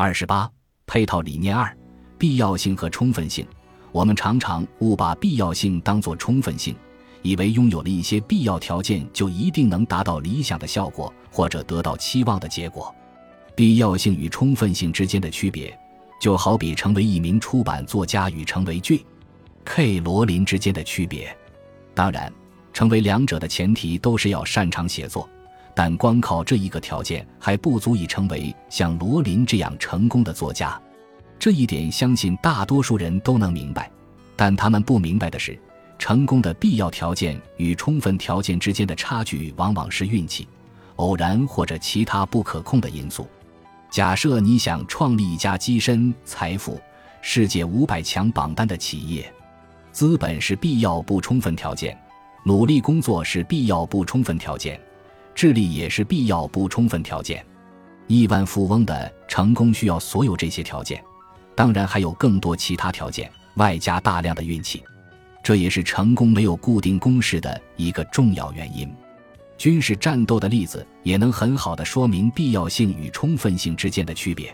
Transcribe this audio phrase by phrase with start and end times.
[0.00, 0.48] 二十八，
[0.86, 1.76] 配套理念二：
[2.16, 3.44] 必要性和充分性。
[3.90, 6.72] 我们常常误把必要性当作充分性，
[7.20, 12.94] 以为拥有了一些必要条件就一定能达到理想的效果或者得到期望的结果。
[13.56, 15.76] 必要性与充分性之间的区别，
[16.20, 19.98] 就好比成为一名出版作家与成为 J.K.
[19.98, 21.36] 罗琳之间的区别。
[21.92, 22.32] 当然，
[22.72, 25.28] 成为两者的前提都是要擅长写作，
[25.78, 30.76] 但光靠这一个条件还不足以成为像罗琳这样成功的作家。
[31.38, 33.88] 这一点相信大多数人都能明白，
[34.34, 35.56] 但他们不明白的是，
[35.96, 40.48] 成功的必要条件与充分条件之间的差距往往是运气、
[40.96, 43.28] 偶然或者其他不可控的因素。
[43.88, 46.80] 假设你想创立一家跻身财富
[47.22, 49.32] 世界五百强榜单的企业，
[49.92, 51.96] 资本是必要不充分条件，
[52.44, 54.80] 努力工作是必要不充分条件，
[55.38, 57.46] 智力也是必要不充分条件。
[58.08, 61.00] 亿万富翁的成功需要所有这些条件。
[61.54, 64.82] 当然还有更多其他条件，外加大量的运气，
[65.40, 68.92] 这也是成功没有固定公式的一个重要原因。
[69.56, 74.52] 军事战斗的例子也能很好的说明必要性与充分性之间的区别。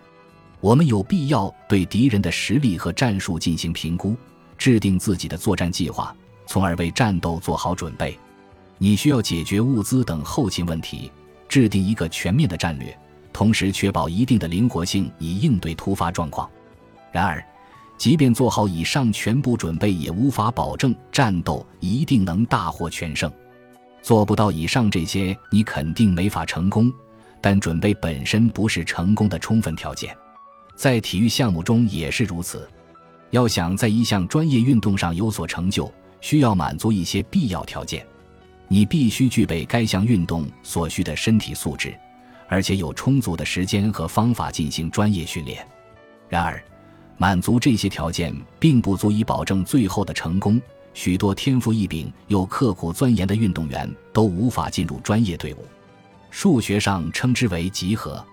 [0.61, 4.15] 我们有必要对敌人的实力和战术进行评估，
[4.59, 6.15] 制定自己的作战计划，
[6.47, 8.19] 从而为战斗做好准备。
[8.79, 11.11] 你需要解决物资等后勤问题，
[11.49, 12.97] 制定一个全面的战略，
[13.33, 16.51] 同时确保一定的灵活性以应对突发状况。
[17.13, 17.45] 然而，
[17.97, 23.31] 即便做好以上全部准备，也无法保证战斗一定能大获全胜。
[24.03, 26.93] 做不到以上这些，你肯定没法成功。
[27.41, 30.17] 但准备本身不是成功的充分条件，
[30.75, 32.67] 在体育项目中也是如此。
[33.31, 38.07] 要想在一项专业运动上有所成就，需要满足一些必要条件。
[38.69, 41.95] 你必须具备该项运动所需的身体素质，
[42.49, 45.67] 而且有充足的时间和方法进行专业训练。
[46.29, 46.63] 然而，
[47.17, 50.61] 满足这些条件并不足以保证最后的成功。
[50.95, 55.65] 许多天赋异禀又刻苦钻研的运动员都无法进入专业队伍。
[56.31, 58.25] 数学上称之为集合。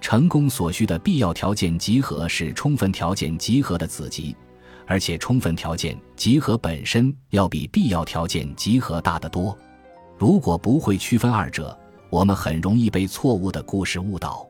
[0.00, 4.34] 成功所需的必要条件集合是充分条件集合的子集，
[4.86, 9.56] 而且充分条件集合本身要比必要条件集合大得多。
[10.18, 11.78] 如果不会区分二者，
[12.10, 14.47] 我们很容易被错误的故事误导。